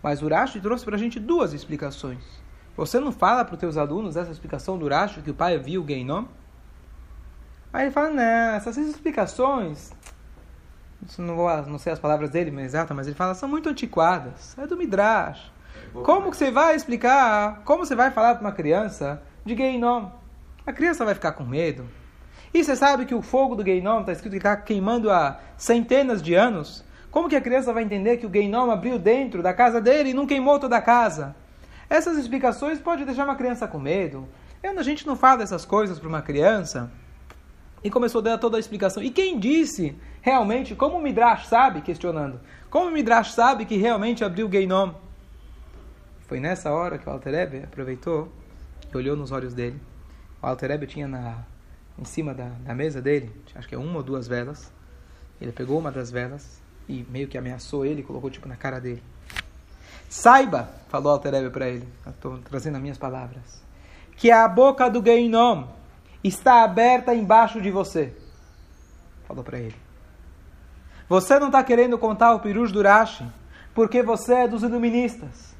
[0.00, 2.22] mas o Rashi trouxe pra gente duas explicações.
[2.76, 5.80] Você não fala para os teus alunos essa explicação do Rashi, que o pai viu
[5.80, 6.26] o Gainom?
[7.72, 9.92] Aí ele fala, não, essas explicações
[11.18, 14.56] não, vou, não sei as palavras dele mas exata, mas ele fala, são muito antiquadas.
[14.58, 15.52] É do Midrash.
[15.94, 20.10] É como que você vai explicar, como você vai falar para uma criança de Geinom?
[20.66, 21.86] A criança vai ficar com medo.
[22.52, 26.22] E você sabe que o fogo do Geinom está escrito que está queimando há centenas
[26.22, 26.84] de anos?
[27.10, 30.14] Como que a criança vai entender que o Geinom abriu dentro da casa dele e
[30.14, 31.34] não queimou toda a casa?
[31.88, 34.28] Essas explicações podem deixar uma criança com medo.
[34.62, 36.90] Eu, a gente não fala essas coisas para uma criança.
[37.82, 39.02] E começou a dar toda a explicação.
[39.02, 44.24] E quem disse realmente, como o Midrash sabe, questionando, como o Midrash sabe que realmente
[44.24, 44.94] abriu o Geinom?
[46.26, 48.30] Foi nessa hora que o Alterebe aproveitou
[48.92, 49.80] e olhou nos olhos dele.
[50.42, 51.38] O Alterebe tinha na,
[51.98, 54.70] em cima da, da mesa dele, acho que é uma ou duas velas.
[55.40, 59.02] Ele pegou uma das velas e meio que ameaçou ele, colocou tipo na cara dele.
[60.08, 63.62] Saiba, falou Alterebe para ele, estou trazendo as minhas palavras,
[64.16, 65.68] que a boca do Geinom
[66.22, 68.14] está aberta embaixo de você.
[69.26, 69.87] Falou para ele.
[71.08, 73.24] Você não está querendo contar o Pirush do Rashi
[73.74, 75.56] porque você é dos iluministas.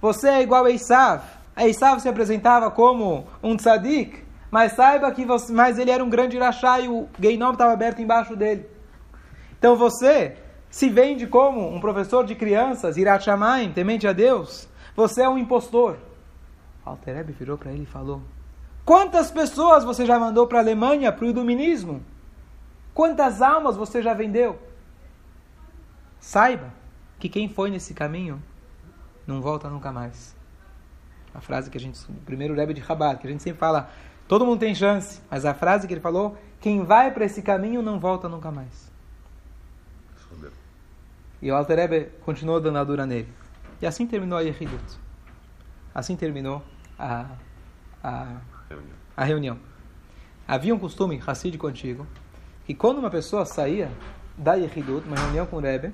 [0.00, 1.22] Você é igual a Esav.
[1.56, 6.10] A Esav se apresentava como um tzadik, mas saiba que você, mas ele era um
[6.10, 8.68] grande irachá e o Geinom estava aberto embaixo dele.
[9.58, 10.36] Então você
[10.70, 14.68] se vende como um professor de crianças, Irachamaim, temente a Deus.
[14.94, 15.96] Você é um impostor.
[16.84, 18.20] Altereb virou para ele e falou:
[18.84, 22.02] Quantas pessoas você já mandou para a Alemanha, para o iluminismo?
[22.92, 24.58] Quantas almas você já vendeu?
[26.24, 26.72] Saiba
[27.18, 28.42] que quem foi nesse caminho
[29.26, 30.34] não volta nunca mais.
[31.34, 33.90] A frase que a gente, o primeiro Rebbe de Rabat, que a gente sempre fala,
[34.26, 37.82] todo mundo tem chance, mas a frase que ele falou, quem vai para esse caminho
[37.82, 38.90] não volta nunca mais.
[41.42, 43.28] E o Alter Rebbe continuou dando a dura nele.
[43.82, 44.98] E assim terminou a Yehidut.
[45.94, 46.64] Assim terminou
[46.98, 47.26] a,
[48.02, 48.40] a,
[49.14, 49.58] a reunião.
[50.48, 52.06] Havia um costume racídico antigo,
[52.64, 53.92] que quando uma pessoa saía
[54.38, 55.92] da Yehidut, uma reunião com o Rebbe,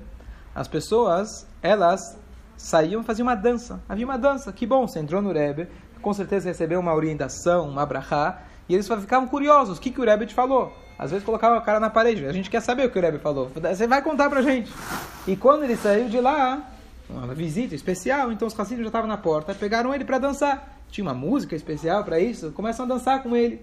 [0.53, 2.17] as pessoas, elas
[2.57, 3.81] saíam e faziam uma dança.
[3.87, 4.51] Havia uma dança.
[4.51, 5.67] Que bom, você entrou no Rebbe,
[6.01, 9.77] com certeza recebeu uma orientação, uma brachá, e eles ficavam curiosos.
[9.77, 10.75] O que, que o Rebbe te falou?
[10.97, 12.25] Às vezes colocava a cara na parede.
[12.25, 13.51] A gente quer saber o que o Rebbe falou.
[13.55, 14.71] Você vai contar pra gente.
[15.27, 16.61] E quando ele saiu de lá,
[17.09, 20.77] uma visita especial, então os caciques já estavam na porta, pegaram ele para dançar.
[20.89, 23.61] Tinha uma música especial para isso, começam a dançar com ele.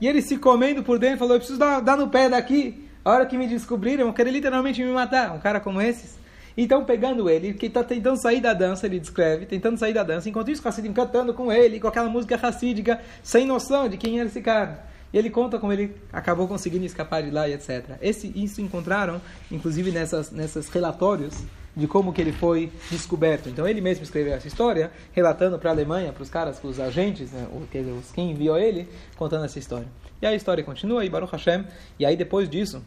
[0.00, 2.88] E ele se comendo por dentro, falou: Eu preciso dar, dar no pé daqui.
[3.04, 5.32] A hora que me descobriram, vão querer literalmente me matar.
[5.32, 6.18] Um cara como esses.
[6.56, 10.28] Então, pegando ele, que está tentando sair da dança, ele descreve, tentando sair da dança,
[10.28, 14.28] enquanto isso, Hassidim cantando com ele, com aquela música racídica, sem noção de quem era
[14.28, 14.84] esse cara.
[15.12, 17.96] E ele conta como ele acabou conseguindo escapar de lá e etc.
[18.00, 21.44] Esse, isso encontraram, inclusive, nessas, nessas relatórios
[21.76, 23.50] de como que ele foi descoberto.
[23.50, 26.80] Então ele mesmo escreveu essa história, relatando para a Alemanha, para os caras, para os
[26.80, 29.86] agentes, né, os, quem enviou ele, contando essa história.
[30.20, 31.66] E a história continua, e Baruch Hashem,
[31.98, 32.82] e aí depois disso,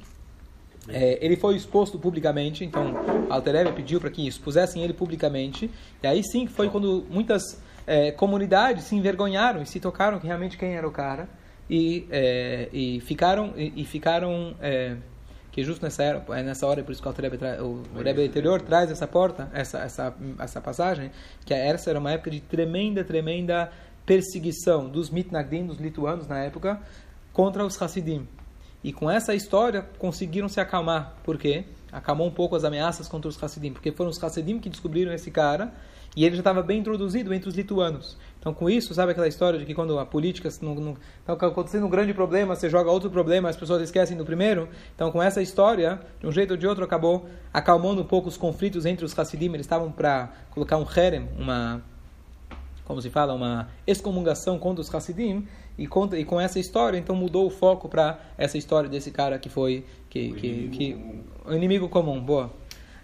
[0.91, 2.93] é, ele foi exposto publicamente, então
[3.29, 5.69] Alterebe pediu para que expusessem ele publicamente,
[6.01, 7.41] e aí sim foi quando muitas
[7.85, 11.29] é, comunidades se envergonharam e se tocaram que realmente quem era o cara,
[11.69, 14.97] e, é, e ficaram, e, e ficaram é,
[15.51, 18.23] que justo nessa, era, é nessa hora, por isso que o Rebbe, o, o Rebbe
[18.25, 21.11] anterior traz essa porta, essa, essa, essa passagem,
[21.45, 23.71] que essa era uma época de tremenda, tremenda
[24.05, 26.81] perseguição dos mitnagdim, dos lituanos na época,
[27.31, 28.27] contra os Hassidim.
[28.83, 31.15] E com essa história conseguiram se acalmar.
[31.23, 31.65] Por quê?
[31.91, 35.31] Acalmou um pouco as ameaças contra os Hassidim, porque foram os Hassidim que descobriram esse
[35.31, 35.73] cara
[36.15, 38.17] e ele já estava bem introduzido entre os lituanos.
[38.39, 42.13] Então, com isso, sabe aquela história de que quando a política está acontecendo um grande
[42.13, 44.69] problema, você joga outro problema, as pessoas esquecem do primeiro?
[44.95, 48.37] Então, com essa história, de um jeito ou de outro, acabou acalmando um pouco os
[48.37, 49.47] conflitos entre os Hassidim.
[49.47, 51.81] Eles estavam para colocar um herem, uma,
[52.85, 55.47] como se fala, uma excomungação contra os Hassidim.
[55.79, 59.39] E, contra, e com essa história, então mudou o foco para essa história desse cara
[59.39, 61.23] que foi que, o que, inimigo, que, comum.
[61.45, 62.21] O inimigo comum.
[62.21, 62.51] Boa.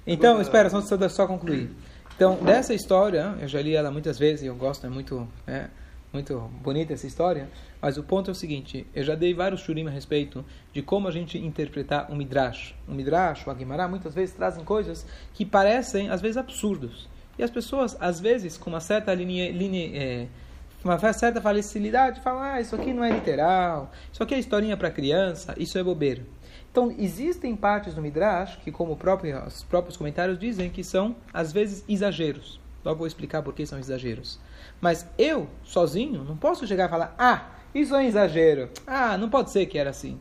[0.06, 1.72] Então, espera, só, só concluir.
[2.18, 5.70] Então, dessa história, eu já li ela muitas vezes e eu gosto, é muito, é,
[6.12, 7.50] muito bonita essa história,
[7.82, 11.08] mas o ponto é o seguinte, eu já dei vários shurim a respeito de como
[11.08, 12.76] a gente interpretar um midrash.
[12.90, 17.08] Um midrash, o Aguimará, muitas vezes trazem coisas que parecem, às vezes, absurdos.
[17.38, 20.28] E as pessoas, às vezes, com uma certa linha, linha é,
[20.86, 24.92] uma certa facilidade, falam, ah, isso aqui não é literal, isso aqui é historinha para
[24.92, 26.22] criança, isso é bobeira.
[26.72, 31.52] Então, existem partes do Midrash que, como próprio, os próprios comentários dizem, que são, às
[31.52, 32.60] vezes, exageros.
[32.84, 34.40] Logo vou explicar por que são exageros.
[34.80, 38.70] Mas eu, sozinho, não posso chegar e falar, ah, isso é um exagero.
[38.86, 40.20] Ah, não pode ser que era assim.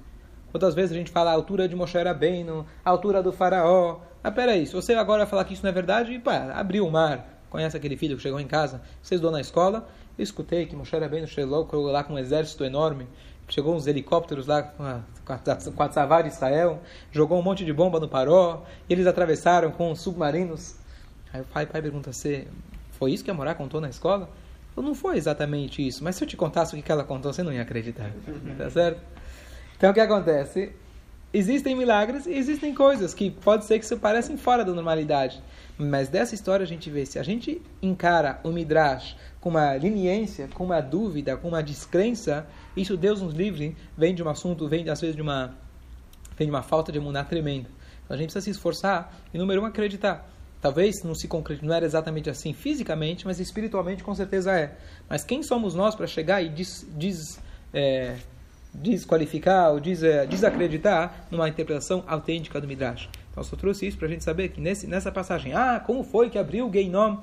[0.50, 4.00] Quantas vezes a gente fala a altura de Moshe Rabbeinu, a altura do faraó.
[4.22, 7.42] Ah, peraí, se você agora falar que isso não é verdade, pá, abriu o mar.
[7.50, 10.96] Conhece aquele filho que chegou em casa, vocês estudou na escola, eu escutei que Moshe
[10.96, 13.07] Rabbeinu chegou lá com um exército enorme
[13.48, 14.85] chegou uns helicópteros lá com
[15.83, 16.81] a, Tzavá de Israel,
[17.12, 20.77] jogou um monte de bomba no Paró, e eles atravessaram com submarinos.
[21.33, 22.46] Aí o pai, pai pergunta se
[22.92, 24.29] foi isso que a Morá contou na escola?
[24.77, 27.42] Eu, não foi exatamente isso, mas se eu te contasse o que ela contou, você
[27.42, 28.11] não ia acreditar.
[28.59, 29.00] tá certo?
[29.77, 30.72] Então o que acontece?
[31.33, 35.42] Existem milagres e existem coisas que pode ser que se parecem fora da normalidade.
[35.77, 40.48] Mas dessa história a gente vê, se a gente encara o Midrash com uma leniência,
[40.54, 44.88] com uma dúvida, com uma descrença, isso, Deus nos livre, vem de um assunto, vem
[44.88, 45.54] às vezes de uma,
[46.35, 47.68] vem de uma falta de imunar tremenda.
[48.02, 50.26] Então a gente precisa se esforçar e, número um, acreditar.
[50.62, 54.78] Talvez não se concretize, não era exatamente assim fisicamente, mas espiritualmente com certeza é.
[55.11, 57.38] Mas quem somos nós para chegar e des, des,
[57.74, 58.16] é,
[58.72, 63.11] desqualificar ou des, é, desacreditar numa interpretação autêntica do Midrash?
[63.30, 66.30] Então só trouxe isso para a gente saber que nesse, nessa passagem, ah, como foi
[66.30, 67.18] que abriu o Geinom?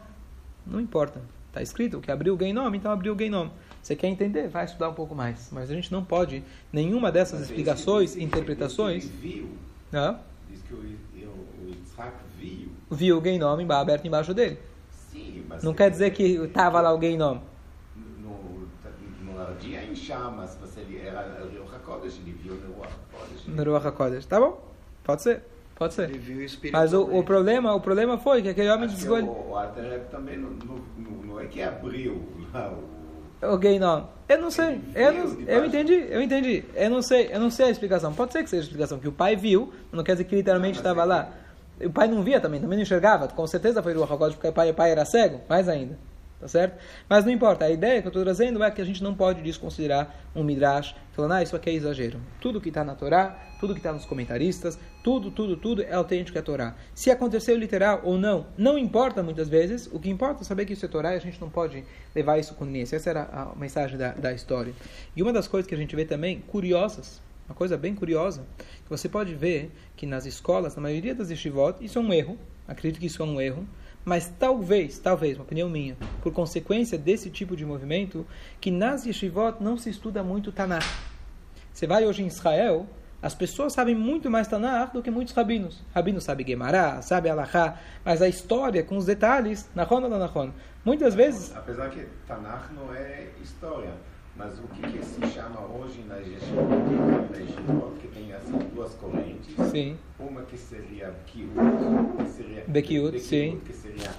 [0.68, 1.20] Não importa.
[1.52, 3.50] Está escrito que abriu o Geinom, então abriu o Geinom.
[3.84, 4.48] Você quer entender?
[4.48, 5.50] Vai estudar um pouco mais.
[5.52, 9.04] Mas a gente não pode, nenhuma dessas explicações, interpretações.
[9.06, 9.50] viu,
[9.92, 10.18] Não?
[10.50, 12.70] diz que o, o, o Yitzhak viu.
[12.90, 14.60] Viu alguém nome aberto embaixo dele.
[15.12, 15.62] Sim, mas.
[15.62, 17.42] Não quer dizer que estava lá alguém nome.
[17.98, 18.66] No,
[19.26, 23.48] no Ardia em chamas, mas ele era o Ruach HaKodesh, ele viu no Ruach HaKodesh.
[23.48, 24.26] No Ruach HaKodesh.
[24.26, 24.72] Tá bom?
[25.04, 25.44] Pode ser.
[25.82, 26.12] Pode ser.
[26.72, 29.48] Mas o, o problema, o problema foi que aquele homem desgolhou.
[29.50, 30.78] o, o também não, não,
[31.26, 32.22] não, é que abriu
[32.54, 33.44] lá o.
[33.44, 34.08] Alguém não.
[34.30, 34.80] Eu não sei.
[34.94, 36.64] Eu, não, eu entendi, eu entendi.
[36.76, 38.14] Eu não sei, eu não sei a explicação.
[38.14, 40.78] Pode ser que seja a explicação que o pai viu, não quer dizer que literalmente
[40.78, 41.32] estava é lá.
[41.84, 43.28] O pai não via também, também não enxergava.
[43.30, 45.98] Com certeza foi o Ruach porque o pai, o pai era cego, mais ainda.
[46.42, 46.82] Tá certo?
[47.08, 47.66] Mas não importa.
[47.66, 50.96] A ideia que eu estou trazendo é que a gente não pode desconsiderar um midrash
[51.12, 52.20] falando, ah, isso aqui é exagero.
[52.40, 56.36] Tudo que está na Torá, tudo que está nos comentaristas, tudo, tudo, tudo é autêntico
[56.40, 56.76] é Torá.
[56.96, 59.88] Se aconteceu literal ou não, não importa muitas vezes.
[59.94, 61.84] O que importa é saber que isso é Torá e a gente não pode
[62.16, 62.96] levar isso com nisso.
[62.96, 64.74] Essa era a mensagem da, da história.
[65.16, 68.90] E uma das coisas que a gente vê também, curiosas, uma coisa bem curiosa, que
[68.90, 72.36] você pode ver que nas escolas, na maioria das yeshivot, isso é um erro,
[72.68, 73.68] acredito que isso é um erro,
[74.04, 78.26] mas talvez, talvez, uma opinião minha, por consequência desse tipo de movimento,
[78.60, 80.86] que nas yeshivot não se estuda muito Tanakh.
[81.74, 82.88] Você vai hoje em Israel,
[83.22, 85.84] as pessoas sabem muito mais Tanakh do que muitos rabinos.
[85.94, 90.52] Rabinos sabem Gemara, sabe Alahá, mas a história com os detalhes, Nahon ou não Nahon.
[90.84, 93.94] Muitas vezes, Apesar que Tanakh não é história,
[94.36, 99.54] mas o que, que se chama hoje na Yeshivot, na que tem assim duas correntes,
[99.70, 101.54] sim, uma que seria Kiut,
[102.18, 103.62] que seria Bekiut, sim.
[103.66, 104.10] que seria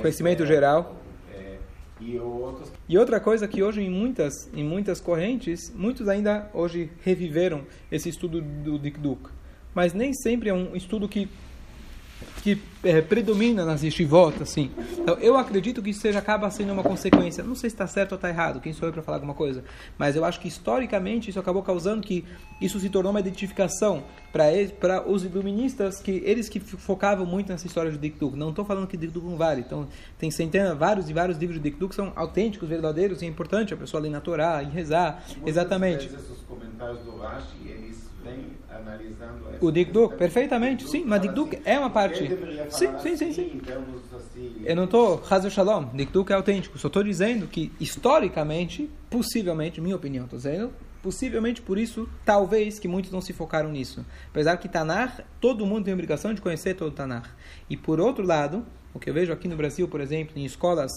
[0.00, 0.96] Conhecimento geral.
[1.32, 1.56] é,
[2.00, 6.90] e outros E outra coisa que hoje em muitas, em muitas correntes, muitos ainda hoje
[7.02, 9.30] reviveram esse estudo do Dikduk.
[9.74, 11.28] Mas nem sempre é um estudo que
[12.42, 14.70] que é, predomina nas yeshivot, assim.
[14.92, 17.42] Então, eu acredito que isso seja, acaba sendo uma consequência.
[17.42, 19.64] Não sei se está certo ou está errado, quem sou eu para falar alguma coisa.
[19.98, 22.24] Mas eu acho que historicamente isso acabou causando que
[22.60, 27.90] isso se tornou uma identificação para os iluministas, que eles que focavam muito nessa história
[27.90, 28.36] de Dikduk.
[28.36, 29.62] Não estou falando que Dikduk não vale.
[29.62, 33.28] Então, tem centenas, vários e vários livros de Dikduk que são autênticos, verdadeiros, e é
[33.28, 35.24] importante a pessoa ler na Torá e rezar.
[35.26, 36.06] Muitas Exatamente.
[36.06, 41.58] vezes os comentários do Rashi, eles vêm analisando essa O Dikduk, perfeitamente, sim, mas Dikduk
[41.64, 42.28] é uma parte-
[42.68, 43.62] Sim, sim, sim, assim, sim.
[44.16, 46.78] assim, Eu não estou Hazel Shalom, Dikduk é autêntico.
[46.78, 52.88] Só estou dizendo que, historicamente, possivelmente, minha opinião, estou dizendo, possivelmente por isso, talvez, que
[52.88, 54.04] muitos não se focaram nisso.
[54.30, 57.34] Apesar que Tanar, todo mundo tem a obrigação de conhecer todo o Tanar.
[57.70, 60.90] E por outro lado, o que eu vejo aqui no Brasil, por exemplo, em escolas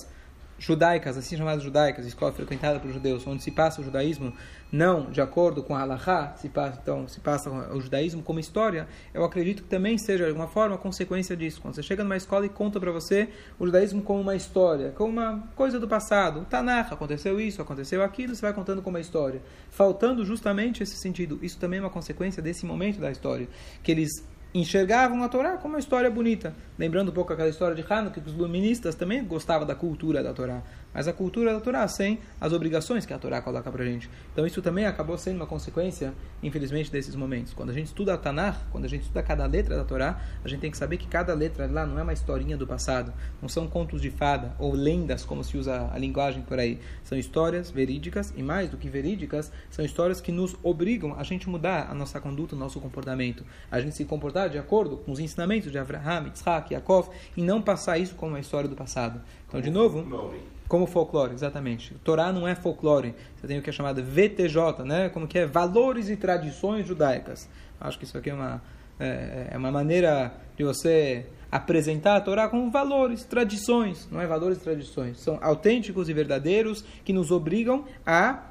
[0.60, 4.34] judaicas, assim chamadas judaicas, escola frequentada por judeus, onde se passa o judaísmo
[4.72, 8.88] não de acordo com a halakha, se passa, então se passa o judaísmo como história,
[9.13, 11.62] eu acredito que também seja de alguma forma consequência disso.
[11.62, 15.12] Quando você chega numa escola e conta para você o judaísmo como uma história, como
[15.13, 19.41] uma coisa do passado, Tanakh, aconteceu isso, aconteceu aquilo, você vai contando como uma história,
[19.72, 21.39] faltando justamente esse sentido.
[21.41, 23.48] Isso também é uma consequência desse momento da história,
[23.82, 26.53] que eles enxergavam a Torá como uma história bonita.
[26.77, 30.33] Lembrando um pouco aquela história de Hanukkah, que os luministas também gostavam da cultura da
[30.33, 30.62] Torá.
[30.93, 34.10] Mas a cultura da Torá sem as obrigações que a Torá coloca pra gente.
[34.32, 37.54] Então isso também acabou sendo uma consequência, infelizmente, desses momentos.
[37.54, 40.47] Quando a gente estuda a Tanakh, quando a gente estuda cada letra da Torá, a
[40.47, 43.13] gente tem que saber que cada letra lá não é uma historinha do passado.
[43.41, 46.80] Não são contos de fada ou lendas, como se usa a linguagem por aí.
[47.04, 51.49] São histórias verídicas e mais do que verídicas, são histórias que nos obrigam a gente
[51.49, 53.45] mudar a nossa conduta, o nosso comportamento.
[53.69, 57.62] A gente se comportar de acordo com os ensinamentos de Abraham, Yitzhak, Yaakov e não
[57.62, 59.21] passar isso como uma história do passado.
[59.47, 60.59] Então, de novo, folclore.
[60.69, 61.93] Como folclore, exatamente.
[61.95, 63.13] Torá não é folclore.
[63.36, 65.10] Você tem o que é chamado VTJ, né?
[65.10, 67.49] Como que é valores e tradições judaicas.
[67.82, 68.62] Acho que isso aqui é uma
[68.99, 74.58] é, é uma maneira de você apresentar a Torá como valores, tradições, não é valores
[74.58, 75.19] e tradições.
[75.19, 78.43] São autênticos e verdadeiros que nos obrigam a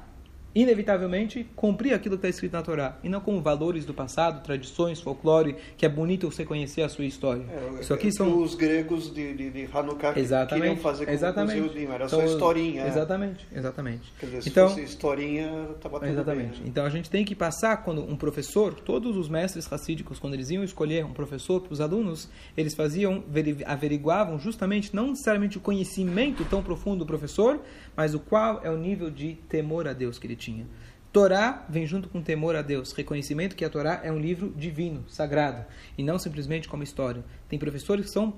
[0.55, 4.99] inevitavelmente cumprir aquilo que está escrito na Torá e não como valores do passado, tradições,
[4.99, 7.43] folclore, que é bonito você conhecer a sua história.
[7.49, 10.61] É, Isso aqui é, são Os gregos de, de, de Hanukkah que Exatamente.
[10.67, 11.59] queriam fazer com exatamente.
[11.61, 12.83] os Eudim, era Então, só historinha.
[12.83, 12.87] é.
[12.87, 14.13] Exatamente, exatamente.
[14.19, 16.51] Quer dizer, se então, fosse historinha, estava tudo exatamente.
[16.53, 16.59] bem.
[16.61, 16.65] né?
[16.67, 20.49] Então a gente tem que passar quando um professor, todos os mestres racídicos, quando eles
[20.49, 25.61] iam escolher um professor para os alunos, eles faziam, veri- averiguavam justamente não necessariamente o
[25.61, 27.59] conhecimento tão profundo do professor,
[27.95, 30.65] mas o qual é o nível de temor a Deus que ele tinha.
[31.11, 35.03] Torá vem junto com temor a Deus, reconhecimento que a Torá é um livro divino,
[35.07, 35.65] sagrado,
[35.97, 37.23] e não simplesmente como história.
[37.47, 38.35] Tem professores que são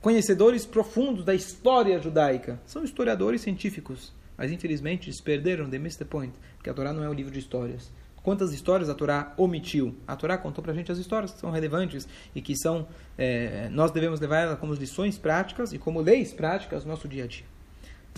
[0.00, 6.32] conhecedores profundos da história judaica, são historiadores científicos, mas infelizmente eles perderam the missed point,
[6.56, 7.92] porque a Torá não é um livro de histórias.
[8.22, 9.96] Quantas histórias a Torá omitiu?
[10.06, 12.86] A Torá contou pra gente as histórias que são relevantes e que são
[13.18, 17.24] eh, nós devemos levar ela como lições práticas e como leis práticas no nosso dia
[17.24, 17.44] a dia.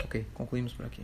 [0.05, 1.03] Ok, concluímos por aqui.